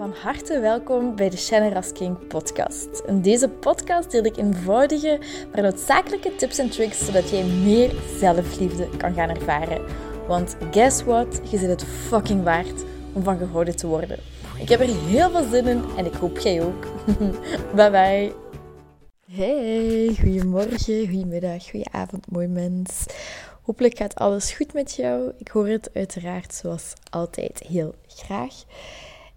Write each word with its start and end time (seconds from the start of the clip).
Van 0.00 0.14
harte 0.22 0.60
welkom 0.60 1.16
bij 1.16 1.30
de 1.30 1.36
Shannon 1.36 1.72
Rasking 1.72 2.26
podcast. 2.26 3.02
In 3.06 3.22
deze 3.22 3.48
podcast 3.48 4.10
deel 4.10 4.24
ik 4.24 4.36
eenvoudige, 4.36 5.18
maar 5.52 5.62
noodzakelijke 5.62 6.36
tips 6.36 6.58
en 6.58 6.70
tricks 6.70 7.04
zodat 7.04 7.30
jij 7.30 7.44
meer 7.44 7.92
zelfliefde 8.18 8.88
kan 8.96 9.14
gaan 9.14 9.28
ervaren. 9.28 9.84
Want 10.26 10.56
guess 10.70 11.02
what? 11.02 11.40
Je 11.50 11.58
zit 11.58 11.68
het 11.68 11.84
fucking 11.84 12.42
waard 12.42 12.84
om 13.12 13.22
van 13.22 13.38
gehouden 13.38 13.76
te 13.76 13.86
worden. 13.86 14.18
Ik 14.58 14.68
heb 14.68 14.80
er 14.80 15.04
heel 15.06 15.30
veel 15.30 15.48
zin 15.50 15.66
in 15.66 15.84
en 15.96 16.06
ik 16.06 16.14
hoop 16.14 16.38
jij 16.38 16.62
ook. 16.62 16.86
bye 17.76 17.90
bye. 17.90 18.32
Hey, 19.30 20.16
goedemorgen, 20.20 21.08
goedemiddag, 21.08 21.70
goedenavond, 21.70 22.30
mooi 22.30 22.46
mens. 22.46 23.06
Hopelijk 23.62 23.96
gaat 23.96 24.14
alles 24.14 24.52
goed 24.52 24.72
met 24.72 24.94
jou. 24.94 25.32
Ik 25.38 25.48
hoor 25.48 25.68
het 25.68 25.90
uiteraard 25.94 26.54
zoals 26.54 26.92
altijd 27.10 27.62
heel 27.68 27.94
graag. 28.06 28.54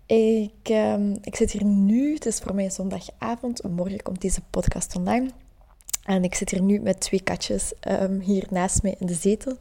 Ik, 0.06 0.70
um, 0.70 1.18
ik 1.22 1.36
zit 1.36 1.52
hier 1.52 1.66
nu, 1.66 2.14
het 2.14 2.26
is 2.26 2.40
voor 2.40 2.56
mij 2.56 2.70
zondagavond, 2.70 3.64
morgen 3.64 4.02
komt 4.02 4.22
deze 4.22 4.42
podcast 4.50 4.96
online. 4.96 5.30
En 6.04 6.24
ik 6.24 6.36
zit 6.36 6.50
hier 6.50 6.62
nu 6.62 6.80
met 6.80 7.00
twee 7.00 7.22
katjes 7.22 7.74
um, 7.88 8.20
hier 8.20 8.46
naast 8.50 8.84
mij 8.84 8.96
in 9.00 9.06
de 9.06 9.14
zetel. 9.14 9.58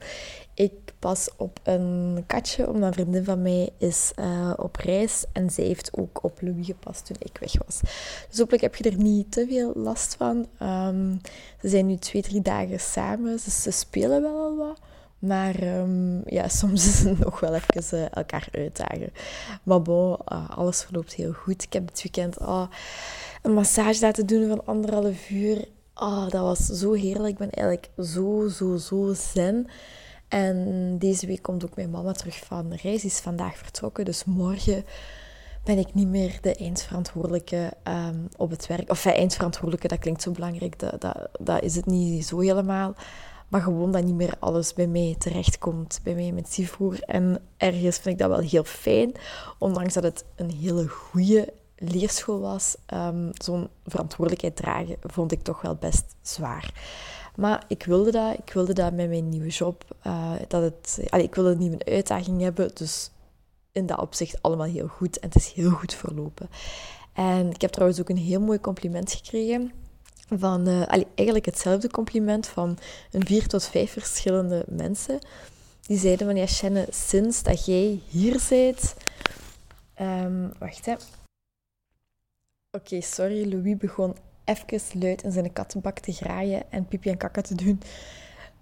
Ik 0.55 0.73
pas 0.99 1.29
op 1.37 1.61
een 1.63 2.25
katje, 2.27 2.69
omdat 2.69 2.89
een 2.89 2.93
vriendin 2.93 3.25
van 3.25 3.43
mij 3.43 3.71
is 3.79 4.13
uh, 4.19 4.53
op 4.57 4.77
reis. 4.77 5.25
En 5.33 5.51
zij 5.51 5.65
heeft 5.65 5.99
ook 5.99 6.25
op 6.25 6.41
Louis 6.41 6.67
gepast 6.67 7.07
toen 7.07 7.17
ik 7.19 7.39
weg 7.39 7.53
was. 7.67 7.81
Dus 8.29 8.39
hopelijk 8.39 8.63
heb 8.63 8.75
je 8.77 8.91
er 8.91 8.97
niet 8.97 9.33
te 9.33 9.47
veel 9.49 9.73
last 9.75 10.15
van. 10.15 10.47
Um, 10.63 11.21
ze 11.61 11.69
zijn 11.69 11.87
nu 11.87 11.97
twee, 11.97 12.23
drie 12.23 12.43
dagen 12.43 12.81
samen. 12.81 13.39
Ze 13.39 13.71
spelen 13.71 14.23
wel 14.23 14.37
al 14.37 14.57
wat. 14.57 14.81
Maar 15.23 15.63
um, 15.63 16.23
ja, 16.27 16.49
soms 16.61 16.87
is 16.87 17.03
het 17.03 17.19
nog 17.19 17.41
wel 17.41 17.55
even 17.55 17.99
uh, 17.99 18.07
elkaar 18.11 18.49
uitdagen. 18.53 19.13
Maar 19.63 19.83
bon, 19.83 20.17
uh, 20.33 20.51
alles 20.51 20.83
verloopt 20.83 21.15
heel 21.15 21.33
goed. 21.33 21.63
Ik 21.63 21.73
heb 21.73 21.87
dit 21.87 22.03
weekend 22.03 22.39
oh, 22.39 22.67
een 23.43 23.53
massage 23.53 24.01
laten 24.01 24.27
doen 24.27 24.49
van 24.49 24.67
anderhalf 24.67 25.31
uur. 25.31 25.69
Oh, 25.95 26.29
dat 26.29 26.43
was 26.43 26.67
zo 26.67 26.93
heerlijk. 26.93 27.33
Ik 27.33 27.39
ben 27.39 27.51
eigenlijk 27.51 27.91
zo, 27.99 28.49
zo, 28.49 28.77
zo 28.77 29.15
zen. 29.15 29.67
En 30.29 30.97
deze 30.99 31.27
week 31.27 31.43
komt 31.43 31.65
ook 31.65 31.77
mijn 31.77 31.91
mama 31.91 32.13
terug 32.13 32.37
van 32.37 32.69
de 32.69 32.77
reis. 32.83 33.01
Die 33.01 33.11
is 33.11 33.19
vandaag 33.19 33.57
vertrokken. 33.57 34.05
Dus 34.05 34.25
morgen 34.25 34.85
ben 35.65 35.79
ik 35.79 35.95
niet 35.95 36.09
meer 36.09 36.39
de 36.41 36.55
eindverantwoordelijke 36.55 37.73
um, 37.89 38.29
op 38.37 38.51
het 38.51 38.67
werk. 38.67 38.91
Of 38.91 39.05
ja, 39.05 39.15
eindverantwoordelijke, 39.15 39.89
dat 39.89 39.99
klinkt 39.99 40.23
zo 40.23 40.31
belangrijk. 40.31 40.79
Dat, 40.79 41.01
dat, 41.01 41.29
dat 41.41 41.63
is 41.63 41.75
het 41.77 41.87
niet 41.87 42.27
zo 42.27 42.39
helemaal. 42.41 42.95
Maar 43.53 43.61
gewoon 43.61 43.93
dat 43.93 44.05
niet 44.05 44.15
meer 44.15 44.35
alles 44.39 44.75
bij 44.75 44.87
mij 44.87 45.15
terechtkomt, 45.19 46.01
bij 46.03 46.15
mij 46.15 46.33
met 46.33 46.53
Sivoer. 46.53 47.03
En 47.03 47.43
ergens 47.57 47.99
vind 47.99 48.15
ik 48.15 48.19
dat 48.19 48.29
wel 48.29 48.49
heel 48.49 48.65
fijn, 48.65 49.13
ondanks 49.59 49.95
dat 49.95 50.03
het 50.03 50.25
een 50.37 50.51
hele 50.51 50.89
goede 50.89 51.53
leerschool 51.77 52.41
was. 52.41 52.77
Um, 52.95 53.31
Zo'n 53.33 53.69
verantwoordelijkheid 53.87 54.57
dragen 54.57 54.97
vond 55.01 55.33
ik 55.33 55.43
toch 55.43 55.61
wel 55.61 55.75
best 55.75 56.05
zwaar. 56.23 56.75
Maar 57.37 57.65
ik 57.69 57.85
wilde 57.85 58.11
dat, 58.11 58.39
ik 58.39 58.53
wilde 58.53 58.73
dat 58.73 58.93
met 58.93 59.09
mijn 59.09 59.29
nieuwe 59.29 59.49
job. 59.49 59.85
Uh, 60.07 60.33
dat 60.49 60.63
het, 60.63 61.07
allee, 61.09 61.25
ik 61.25 61.35
wilde 61.35 61.51
een 61.51 61.59
nieuwe 61.59 61.85
uitdaging 61.85 62.41
hebben, 62.41 62.71
dus 62.75 63.11
in 63.73 63.87
dat 63.87 64.01
opzicht 64.01 64.43
allemaal 64.43 64.67
heel 64.67 64.89
goed. 64.89 65.19
En 65.19 65.29
het 65.29 65.37
is 65.37 65.53
heel 65.53 65.71
goed 65.71 65.95
verlopen. 65.95 66.49
En 67.13 67.51
ik 67.51 67.61
heb 67.61 67.71
trouwens 67.71 68.01
ook 68.01 68.09
een 68.09 68.17
heel 68.17 68.41
mooi 68.41 68.61
compliment 68.61 69.13
gekregen 69.13 69.73
van 70.29 70.87
allee, 70.87 71.07
eigenlijk 71.15 71.47
hetzelfde 71.47 71.91
compliment 71.91 72.47
van 72.47 72.79
een 73.11 73.27
vier 73.27 73.47
tot 73.47 73.65
vijf 73.65 73.93
verschillende 73.93 74.65
mensen. 74.69 75.19
Die 75.87 75.99
zeiden 75.99 76.27
van 76.27 76.37
ja, 76.37 76.47
Shannon, 76.47 76.87
sinds 76.91 77.43
dat 77.43 77.65
jij 77.65 78.01
hier 78.09 78.41
bent. 78.49 78.95
Um, 80.01 80.53
wacht 80.59 80.87
hè. 80.87 80.95
Oké, 82.71 83.01
sorry, 83.01 83.53
Louis 83.53 83.77
begon 83.77 84.17
even 84.45 85.01
luid 85.01 85.23
in 85.23 85.33
zijn 85.33 85.53
kattenbak 85.53 85.99
te 85.99 86.13
graaien 86.13 86.71
en 86.71 86.87
pipi 86.87 87.11
en 87.11 87.17
kakka 87.17 87.41
te 87.41 87.55
doen. 87.55 87.81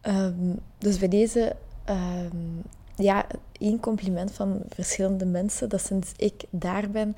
Um, 0.03 0.59
dus 0.79 0.99
bij 0.99 1.09
deze, 1.09 1.57
um, 1.89 2.63
ja, 2.97 3.27
één 3.53 3.81
compliment 3.81 4.33
van 4.33 4.63
verschillende 4.69 5.25
mensen 5.25 5.69
dat 5.69 5.81
sinds 5.81 6.13
ik 6.17 6.45
daar 6.51 6.91
ben, 6.91 7.17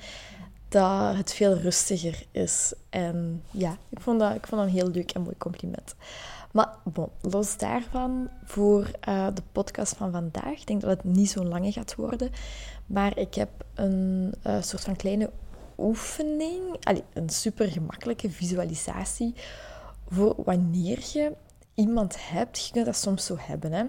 dat 0.73 1.17
het 1.17 1.33
veel 1.33 1.55
rustiger 1.55 2.27
is. 2.31 2.73
En 2.91 3.43
ja, 3.51 3.77
ik 3.89 4.01
vond 4.01 4.21
dat, 4.21 4.35
ik 4.35 4.47
vond 4.47 4.61
dat 4.61 4.71
een 4.71 4.77
heel 4.77 4.91
leuk 4.91 5.11
en 5.11 5.23
mooi 5.23 5.37
compliment. 5.39 5.95
Maar 6.53 6.69
bon, 6.85 7.09
los 7.21 7.57
daarvan, 7.57 8.29
voor 8.45 8.91
uh, 9.09 9.27
de 9.35 9.43
podcast 9.53 9.97
van 9.97 10.13
vandaag, 10.13 10.61
ik 10.61 10.67
denk 10.67 10.81
dat 10.81 10.91
het 10.91 11.05
niet 11.05 11.31
zo 11.31 11.45
lang 11.45 11.73
gaat 11.73 11.95
worden, 11.95 12.31
maar 12.87 13.19
ik 13.19 13.35
heb 13.35 13.49
een 13.75 14.35
uh, 14.47 14.63
soort 14.63 14.83
van 14.83 14.97
kleine 14.97 15.31
oefening, 15.79 16.77
allee, 16.83 17.05
een 17.13 17.29
super 17.29 17.69
gemakkelijke 17.69 18.31
visualisatie 18.31 19.35
voor 20.09 20.35
wanneer 20.45 20.99
je 21.13 21.33
iemand 21.75 22.17
hebt. 22.29 22.67
Je 22.67 22.73
kunt 22.73 22.87
dat 22.87 22.97
soms 22.97 23.27
zo 23.27 23.37
hebben, 23.39 23.73
hè 23.73 23.85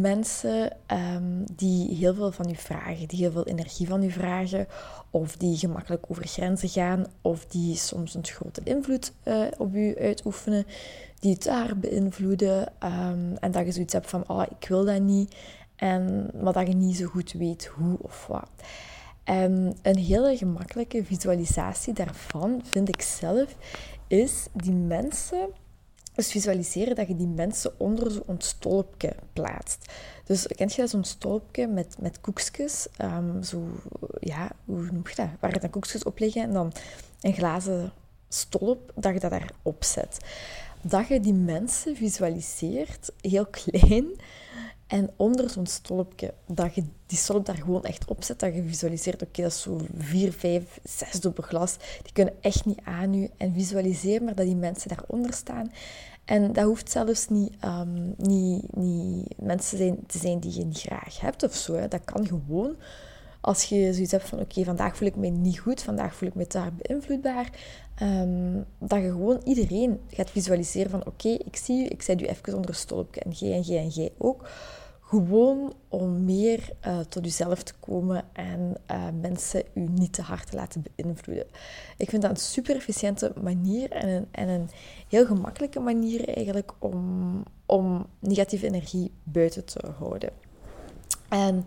mensen 0.00 0.76
um, 1.14 1.44
die 1.52 1.94
heel 1.94 2.14
veel 2.14 2.32
van 2.32 2.50
u 2.50 2.56
vragen, 2.56 3.08
die 3.08 3.18
heel 3.18 3.30
veel 3.30 3.46
energie 3.46 3.88
van 3.88 4.02
u 4.02 4.10
vragen, 4.10 4.66
of 5.10 5.36
die 5.36 5.56
gemakkelijk 5.56 6.04
over 6.08 6.26
grenzen 6.26 6.68
gaan, 6.68 7.06
of 7.22 7.46
die 7.46 7.76
soms 7.76 8.14
een 8.14 8.24
grote 8.24 8.60
invloed 8.64 9.12
uh, 9.24 9.46
op 9.58 9.74
u 9.74 9.96
uitoefenen, 9.98 10.66
die 11.20 11.32
het 11.32 11.42
daar 11.42 11.78
beïnvloeden, 11.78 12.72
um, 12.84 13.36
en 13.40 13.50
dat 13.50 13.66
je 13.66 13.72
zoiets 13.72 13.92
hebt 13.92 14.10
van, 14.10 14.24
oh, 14.28 14.42
ik 14.60 14.68
wil 14.68 14.84
dat 14.84 15.00
niet, 15.00 15.34
en, 15.76 16.30
maar 16.42 16.52
dat 16.52 16.66
je 16.66 16.74
niet 16.74 16.96
zo 16.96 17.06
goed 17.06 17.32
weet 17.32 17.66
hoe 17.66 17.96
of 18.00 18.26
wat. 18.26 18.50
En 19.24 19.76
een 19.82 19.98
hele 19.98 20.36
gemakkelijke 20.36 21.04
visualisatie 21.04 21.94
daarvan, 21.94 22.60
vind 22.64 22.88
ik 22.88 23.02
zelf, 23.02 23.56
is 24.06 24.46
die 24.52 24.72
mensen 24.72 25.48
dus 26.14 26.30
visualiseren 26.30 26.94
dat 26.94 27.08
je 27.08 27.16
die 27.16 27.26
mensen 27.26 27.80
onder 27.80 28.10
zo'n 28.10 28.40
stolpje 28.40 29.14
plaatst. 29.32 29.92
Dus 30.24 30.46
kent 30.46 30.74
je 30.74 30.80
dat, 30.80 30.90
zo'n 30.90 31.04
stolpje 31.04 31.66
met, 31.66 31.96
met 31.98 32.20
koekjes? 32.20 32.86
Um, 33.02 33.42
zo, 33.42 33.62
ja, 34.20 34.50
hoe 34.64 34.90
noem 34.92 35.02
je 35.08 35.14
dat? 35.14 35.28
Waar 35.40 35.54
je 35.54 35.60
dan 35.60 35.70
koekjes 35.70 36.02
op 36.02 36.18
liggen 36.18 36.42
en 36.42 36.52
dan 36.52 36.72
een 37.20 37.32
glazen 37.32 37.92
stolp, 38.28 38.92
dat 38.94 39.14
je 39.14 39.20
dat 39.20 39.30
daarop 39.30 39.84
zet. 39.84 40.18
Dat 40.82 41.08
je 41.08 41.20
die 41.20 41.34
mensen 41.34 41.96
visualiseert, 41.96 43.12
heel 43.20 43.46
klein, 43.46 44.06
en 44.94 45.10
onder 45.16 45.50
zo'n 45.50 45.66
stolpje, 45.66 46.34
dat 46.46 46.74
je 46.74 46.84
die 47.06 47.18
stolp 47.18 47.46
daar 47.46 47.56
gewoon 47.56 47.84
echt 47.84 48.04
op 48.04 48.24
zet, 48.24 48.40
dat 48.40 48.54
je 48.54 48.62
visualiseert, 48.62 49.22
oké, 49.22 49.42
dat 49.42 49.50
is 49.50 49.62
zo 49.62 49.80
vier, 49.96 50.32
vijf, 50.32 50.78
zes 50.84 51.20
dubbel 51.20 51.44
glas, 51.44 51.76
die 52.02 52.12
kunnen 52.12 52.34
echt 52.40 52.64
niet 52.64 52.80
aan 52.84 53.14
u. 53.14 53.30
En 53.36 53.52
visualiseer 53.52 54.22
maar 54.22 54.34
dat 54.34 54.46
die 54.46 54.56
mensen 54.56 54.88
daaronder 54.88 55.32
staan. 55.32 55.72
En 56.24 56.52
dat 56.52 56.64
hoeft 56.64 56.90
zelfs 56.90 57.28
niet, 57.28 57.52
um, 57.64 58.14
niet, 58.16 58.76
niet 58.76 59.38
mensen 59.38 59.78
zijn, 59.78 60.06
te 60.06 60.18
zijn 60.18 60.40
die 60.40 60.58
je 60.58 60.64
niet 60.64 60.80
graag 60.80 61.20
hebt 61.20 61.42
of 61.42 61.54
zo. 61.54 61.74
Hè. 61.74 61.88
Dat 61.88 62.04
kan 62.04 62.26
gewoon 62.26 62.76
als 63.40 63.64
je 63.64 63.92
zoiets 63.92 64.12
hebt 64.12 64.28
van, 64.28 64.40
oké, 64.40 64.64
vandaag 64.64 64.96
voel 64.96 65.08
ik 65.08 65.16
me 65.16 65.28
niet 65.28 65.58
goed, 65.58 65.82
vandaag 65.82 66.14
voel 66.14 66.28
ik 66.28 66.34
me 66.34 66.44
daar 66.48 66.72
beïnvloedbaar, 66.74 67.50
um, 68.02 68.64
dat 68.78 69.00
je 69.00 69.10
gewoon 69.10 69.40
iedereen 69.44 70.00
gaat 70.08 70.30
visualiseren 70.30 70.90
van, 70.90 71.06
oké, 71.06 71.28
ik 71.28 71.56
zie 71.56 71.84
u, 71.84 71.86
ik 71.88 72.02
zet 72.02 72.20
u 72.20 72.24
even 72.24 72.54
onder 72.54 72.70
een 72.70 72.76
stolpje 72.76 73.20
en 73.20 73.30
jij 73.30 73.52
en 73.52 73.60
jij 73.60 73.78
en 73.78 73.88
jij 73.88 74.12
ook. 74.18 74.48
Gewoon 75.14 75.72
om 75.88 76.24
meer 76.24 76.68
uh, 76.86 76.98
tot 76.98 77.24
jezelf 77.24 77.62
te 77.62 77.74
komen 77.80 78.24
en 78.32 78.76
uh, 78.90 79.04
mensen 79.20 79.62
u 79.74 79.80
niet 79.80 80.12
te 80.12 80.22
hard 80.22 80.50
te 80.50 80.56
laten 80.56 80.84
beïnvloeden. 80.96 81.46
Ik 81.96 82.10
vind 82.10 82.22
dat 82.22 82.30
een 82.30 82.36
super 82.36 82.76
efficiënte 82.76 83.32
manier 83.42 83.90
en 83.90 84.08
een, 84.08 84.26
en 84.30 84.48
een 84.48 84.68
heel 85.08 85.26
gemakkelijke 85.26 85.80
manier 85.80 86.28
eigenlijk 86.28 86.72
om, 86.78 87.42
om 87.66 88.06
negatieve 88.18 88.66
energie 88.66 89.12
buiten 89.22 89.64
te 89.64 89.86
houden. 89.98 90.30
En 91.28 91.66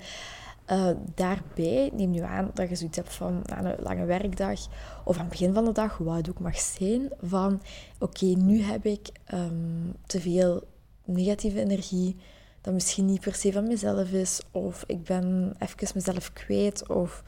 uh, 0.72 0.90
daarbij 1.16 1.92
neem 1.94 2.10
nu 2.10 2.22
aan 2.22 2.52
dat 2.54 2.70
je 2.70 2.76
zoiets 2.76 2.98
hebt 2.98 3.14
van 3.14 3.52
aan 3.52 3.66
een 3.66 3.84
lange 3.84 4.06
werkdag 4.06 4.60
of 5.04 5.16
aan 5.16 5.22
het 5.22 5.30
begin 5.30 5.54
van 5.54 5.66
de 5.66 5.72
dag, 5.72 5.98
wat 5.98 6.16
het 6.16 6.30
ook 6.30 6.40
mag 6.40 6.60
zijn, 6.60 7.10
van 7.22 7.62
oké, 8.00 8.26
nu 8.26 8.62
heb 8.62 8.86
ik 8.86 9.10
um, 9.34 9.94
te 10.06 10.20
veel 10.22 10.64
negatieve 11.04 11.60
energie 11.60 12.16
dat 12.62 12.74
misschien 12.74 13.06
niet 13.06 13.22
per 13.22 13.36
se 13.36 13.52
van 13.52 13.68
mezelf 13.68 14.12
is, 14.12 14.40
of 14.52 14.84
ik 14.88 15.04
ben 15.04 15.56
even 15.60 15.88
mezelf 15.94 16.34
kwijt, 16.34 16.90
of 16.90 17.24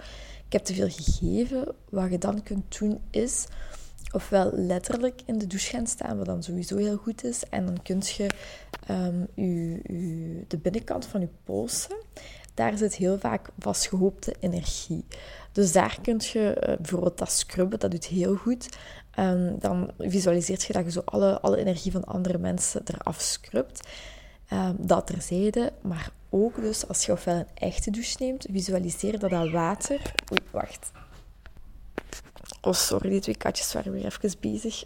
ik 0.45 0.53
heb 0.53 0.63
te 0.63 0.73
veel 0.73 0.89
gegeven. 0.89 1.75
Wat 1.89 2.11
je 2.11 2.17
dan 2.17 2.43
kunt 2.43 2.79
doen 2.79 2.99
is, 3.09 3.45
ofwel 4.11 4.51
letterlijk 4.53 5.21
in 5.25 5.37
de 5.37 5.47
douche 5.47 5.69
gaan 5.69 5.87
staan, 5.87 6.17
wat 6.17 6.25
dan 6.25 6.43
sowieso 6.43 6.77
heel 6.77 6.97
goed 6.97 7.23
is, 7.23 7.43
en 7.49 7.65
dan 7.65 7.81
kun 7.81 8.01
je 8.03 8.27
um, 8.89 9.27
de 10.47 10.57
binnenkant 10.57 11.05
van 11.05 11.21
je 11.21 11.29
polsen, 11.43 11.97
daar 12.53 12.77
zit 12.77 12.95
heel 12.95 13.19
vaak 13.19 13.49
vastgehoopte 13.59 14.35
energie. 14.39 15.05
Dus 15.51 15.71
daar 15.71 15.97
kun 16.01 16.21
je 16.31 16.57
uh, 16.67 16.75
bijvoorbeeld 16.75 17.17
dat 17.17 17.31
scrubben, 17.31 17.79
dat 17.79 17.91
doet 17.91 18.05
heel 18.05 18.35
goed. 18.35 18.77
Um, 19.19 19.59
dan 19.59 19.91
visualiseert 19.97 20.63
je 20.63 20.73
dat 20.73 20.83
je 20.85 20.91
zo 20.91 21.01
alle, 21.05 21.39
alle 21.39 21.57
energie 21.57 21.91
van 21.91 22.03
andere 22.03 22.37
mensen 22.37 22.81
eraf 22.85 23.21
scrubt. 23.21 23.87
Um, 24.53 24.75
dat 24.77 25.07
terzijde, 25.07 25.73
maar 25.81 26.11
ook 26.29 26.55
dus 26.55 26.87
als 26.87 27.05
je 27.05 27.11
ofwel 27.11 27.35
een 27.35 27.47
echte 27.53 27.91
douche 27.91 28.15
neemt, 28.19 28.45
visualiseer 28.51 29.19
dat 29.19 29.29
dat 29.29 29.49
water... 29.49 30.13
Oei, 30.31 30.41
wacht. 30.51 30.91
Oh, 32.61 32.73
sorry, 32.73 33.09
die 33.09 33.19
twee 33.19 33.37
katjes 33.37 33.73
waren 33.73 33.91
weer 33.91 34.05
even 34.05 34.39
bezig. 34.39 34.83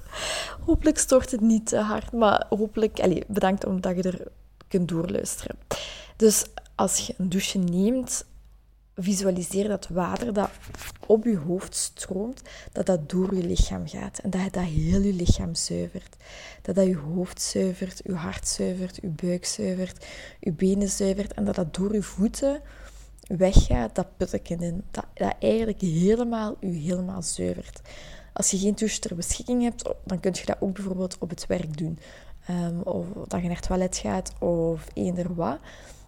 hopelijk 0.66 0.98
stort 0.98 1.30
het 1.30 1.40
niet 1.40 1.66
te 1.66 1.78
hard, 1.78 2.12
maar 2.12 2.46
hopelijk... 2.48 3.00
Allez, 3.00 3.22
bedankt 3.26 3.66
omdat 3.66 3.96
je 3.96 4.02
er 4.02 4.26
kunt 4.68 4.88
doorluisteren. 4.88 5.58
Dus 6.16 6.44
als 6.74 6.98
je 6.98 7.14
een 7.18 7.28
douche 7.28 7.58
neemt, 7.58 8.24
visualiseer 8.96 9.68
dat 9.68 9.88
water 9.88 10.32
dat 10.32 10.50
op 11.06 11.24
je 11.24 11.36
hoofd 11.36 11.74
stroomt, 11.74 12.42
dat 12.72 12.86
dat 12.86 13.10
door 13.10 13.34
je 13.34 13.46
lichaam 13.46 13.88
gaat. 13.88 14.18
En 14.18 14.30
dat 14.30 14.52
dat 14.52 14.62
heel 14.62 15.00
je 15.00 15.12
lichaam 15.12 15.54
zuivert. 15.54 16.16
Dat 16.62 16.74
dat 16.74 16.86
je 16.86 16.96
hoofd 16.96 17.42
zuivert, 17.42 18.00
je 18.04 18.14
hart 18.14 18.48
zuivert, 18.48 18.98
je 19.02 19.08
buik 19.08 19.44
zuivert, 19.44 20.06
je 20.40 20.52
benen 20.52 20.88
zuivert. 20.88 21.34
En 21.34 21.44
dat 21.44 21.54
dat 21.54 21.74
door 21.74 21.94
je 21.94 22.02
voeten 22.02 22.60
weggaat, 23.26 23.94
dat 23.94 24.16
putteken 24.16 24.60
in. 24.60 24.84
Dat, 24.90 25.06
dat 25.14 25.34
eigenlijk 25.38 25.80
helemaal 25.80 26.56
je 26.60 26.66
helemaal 26.66 27.22
zuivert. 27.22 27.80
Als 28.32 28.50
je 28.50 28.58
geen 28.58 28.74
douche 28.74 28.98
ter 28.98 29.16
beschikking 29.16 29.62
hebt, 29.62 29.82
dan 30.04 30.20
kun 30.20 30.32
je 30.34 30.46
dat 30.46 30.60
ook 30.60 30.74
bijvoorbeeld 30.74 31.18
op 31.18 31.30
het 31.30 31.46
werk 31.46 31.78
doen. 31.78 31.98
Um, 32.50 32.80
of 32.80 33.06
dat 33.26 33.40
je 33.40 33.46
naar 33.46 33.56
het 33.56 33.66
toilet 33.66 33.96
gaat 33.96 34.32
of 34.38 34.86
eender 34.94 35.34
wat. 35.34 35.58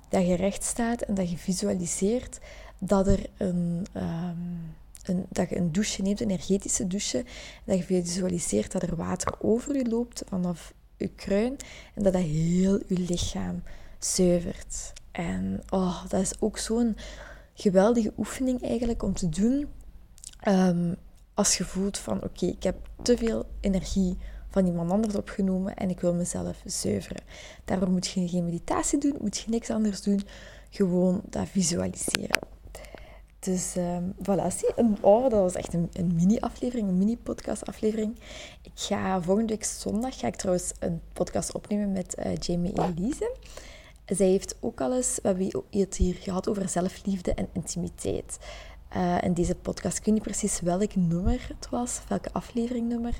Dat 0.08 0.26
je 0.26 0.34
recht 0.34 0.62
staat 0.62 1.02
en 1.02 1.14
dat 1.14 1.30
je 1.30 1.36
visualiseert 1.36 2.38
dat, 2.78 3.06
er 3.06 3.26
een, 3.36 3.86
um, 3.96 4.74
een, 5.04 5.26
dat 5.28 5.48
je 5.48 5.56
een 5.56 5.72
douche 5.72 6.02
neemt, 6.02 6.20
een 6.20 6.30
energetische 6.30 6.86
douche. 6.86 7.24
Dat 7.64 7.78
je 7.78 7.84
visualiseert 7.84 8.72
dat 8.72 8.82
er 8.82 8.96
water 8.96 9.34
over 9.40 9.76
je 9.76 9.88
loopt 9.88 10.22
vanaf 10.28 10.72
je 10.96 11.08
kruin. 11.08 11.56
En 11.94 12.02
dat 12.02 12.12
dat 12.12 12.22
heel 12.22 12.80
je 12.86 12.98
lichaam 12.98 13.62
zuivert. 13.98 14.92
En 15.12 15.62
oh, 15.68 16.06
dat 16.08 16.20
is 16.20 16.40
ook 16.40 16.58
zo'n 16.58 16.96
geweldige 17.54 18.12
oefening 18.16 18.62
eigenlijk 18.62 19.02
om 19.02 19.14
te 19.14 19.28
doen. 19.28 19.66
Um, 20.48 20.96
als 21.34 21.56
je 21.56 21.64
voelt 21.64 21.98
van 21.98 22.22
oké, 22.22 22.46
ik 22.46 22.62
heb 22.62 22.76
te 23.02 23.16
veel 23.16 23.46
energie 23.60 24.16
van 24.48 24.66
iemand 24.66 24.90
anders 24.90 25.14
opgenomen 25.14 25.74
en 25.74 25.90
ik 25.90 26.00
wil 26.00 26.14
mezelf 26.14 26.62
zuiveren. 26.64 27.22
Daarvoor 27.64 27.90
moet 27.90 28.06
je 28.06 28.28
geen 28.28 28.44
meditatie 28.44 28.98
doen, 28.98 29.16
moet 29.20 29.36
je 29.36 29.50
niks 29.50 29.70
anders 29.70 30.02
doen. 30.02 30.22
Gewoon 30.70 31.20
dat 31.30 31.48
visualiseren. 31.48 32.38
Dus 33.38 33.76
um, 33.76 34.14
voilà, 34.22 34.46
zie. 34.56 34.74
Oh, 35.00 35.22
dat 35.22 35.40
was 35.40 35.54
echt 35.54 35.74
een, 35.74 35.88
een 35.92 36.14
mini-aflevering, 36.14 36.88
een 36.88 36.98
mini-podcast-aflevering. 36.98 38.18
Ik 38.62 38.72
ga 38.74 39.22
volgende 39.22 39.52
week 39.52 39.64
zondag 39.64 40.18
ga 40.18 40.26
ik 40.26 40.36
trouwens 40.36 40.72
een 40.78 41.00
podcast 41.12 41.52
opnemen 41.52 41.92
met 41.92 42.16
uh, 42.18 42.36
Jamie 42.36 42.80
Elise. 42.80 43.36
Zij 44.06 44.26
heeft 44.26 44.56
ook 44.60 44.80
al 44.80 44.94
eens, 44.94 45.18
we 45.22 45.28
hebben 45.28 45.64
het 45.70 45.96
hier 45.96 46.14
gehad 46.14 46.48
over 46.48 46.68
zelfliefde 46.68 47.34
en 47.34 47.48
intimiteit. 47.52 48.38
Uh, 48.96 49.22
in 49.22 49.34
deze 49.34 49.54
podcast, 49.54 49.98
ik 49.98 50.04
weet 50.04 50.14
niet 50.14 50.22
precies 50.22 50.60
welk 50.60 50.94
nummer 50.94 51.46
het 51.54 51.68
was, 51.70 52.00
welke 52.08 52.32
afleveringnummer. 52.32 53.18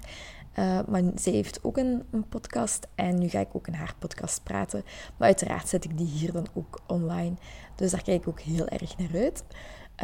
Uh, 0.59 0.81
maar 0.89 1.03
zij 1.15 1.33
heeft 1.33 1.65
ook 1.65 1.77
een, 1.77 2.03
een, 2.11 2.29
podcast 2.29 2.87
en 2.95 3.19
nu 3.19 3.29
ga 3.29 3.41
ik 3.41 3.49
ook 3.53 3.67
in 3.67 3.75
haar 3.75 3.95
podcast 3.99 4.43
praten. 4.43 4.85
Maar 5.17 5.27
uiteraard 5.27 5.69
zet 5.69 5.85
ik 5.85 5.99
die 5.99 6.07
hier 6.07 6.33
dan 6.33 6.47
ook 6.55 6.81
online. 6.87 7.35
Dus 7.75 7.91
daar 7.91 8.03
kijk 8.03 8.21
ik 8.21 8.29
ook 8.29 8.41
heel 8.41 8.67
erg 8.67 8.99
naar 8.99 9.23
uit. 9.23 9.45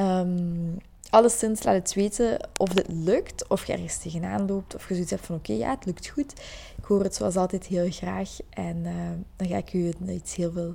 Um, 0.01 0.77
alleszins 1.11 1.63
laat 1.63 1.75
het 1.75 1.95
weten 1.95 2.49
of 2.57 2.69
dit 2.69 2.87
lukt, 2.89 3.49
of 3.49 3.67
je 3.67 3.73
ergens 3.73 3.99
tegenaan 3.99 4.47
loopt, 4.47 4.75
of 4.75 4.89
je 4.89 4.95
zoiets 4.95 5.11
hebt 5.11 5.27
van 5.27 5.37
oké, 5.37 5.53
ja, 5.53 5.71
het 5.71 5.85
lukt 5.85 6.09
goed. 6.09 6.33
Ik 6.77 6.85
hoor 6.85 7.03
het 7.03 7.15
zoals 7.15 7.37
altijd 7.37 7.67
heel 7.67 7.91
graag 7.91 8.37
en 8.51 8.77
uh, 8.77 8.93
dan 9.37 9.49
ga 9.49 9.57
ik 9.57 9.73
u 9.73 9.93
iets 10.09 10.35
heel 10.35 10.53
veel, 10.53 10.75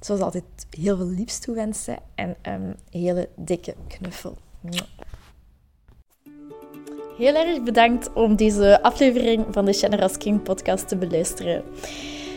zoals 0.00 0.20
altijd, 0.20 0.44
heel 0.70 0.96
veel 0.96 1.06
liefst 1.06 1.42
toewensen 1.42 1.98
en 2.14 2.36
een 2.42 2.76
hele 2.90 3.28
dikke 3.34 3.74
knuffel. 3.88 4.36
Heel 7.16 7.34
erg 7.34 7.62
bedankt 7.62 8.12
om 8.12 8.36
deze 8.36 8.82
aflevering 8.82 9.46
van 9.50 9.64
de 9.64 9.72
Generous 9.72 10.16
King 10.16 10.42
podcast 10.42 10.88
te 10.88 10.96
beluisteren. 10.96 11.64